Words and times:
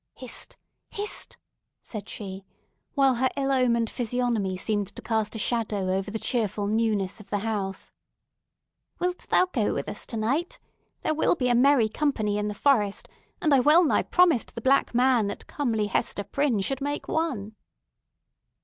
"Hist, 0.15 0.57
hist!" 0.89 1.37
said 1.83 2.09
she, 2.09 2.43
while 2.95 3.13
her 3.13 3.29
ill 3.37 3.51
omened 3.51 3.87
physiognomy 3.87 4.57
seemed 4.57 4.87
to 4.95 5.01
cast 5.03 5.35
a 5.35 5.37
shadow 5.37 5.95
over 5.95 6.09
the 6.09 6.17
cheerful 6.17 6.65
newness 6.65 7.19
of 7.19 7.29
the 7.29 7.37
house. 7.45 7.91
"Wilt 8.97 9.27
thou 9.29 9.45
go 9.45 9.75
with 9.75 9.87
us 9.87 10.07
tonight? 10.07 10.57
There 11.01 11.13
will 11.13 11.35
be 11.35 11.49
a 11.49 11.53
merry 11.55 11.87
company 11.87 12.39
in 12.39 12.47
the 12.47 12.55
forest; 12.55 13.09
and 13.43 13.53
I 13.53 13.59
well 13.59 13.83
nigh 13.83 14.01
promised 14.01 14.55
the 14.55 14.59
Black 14.61 14.95
Man 14.95 15.27
that 15.27 15.45
comely 15.45 15.85
Hester 15.85 16.23
Prynne 16.23 16.61
should 16.61 16.81
make 16.81 17.07
one." 17.07 17.55